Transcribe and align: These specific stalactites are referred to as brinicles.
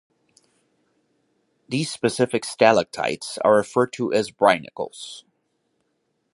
These 1.69 1.91
specific 1.91 2.43
stalactites 2.43 3.37
are 3.43 3.55
referred 3.57 3.93
to 3.97 4.11
as 4.11 4.31
brinicles. 4.31 5.25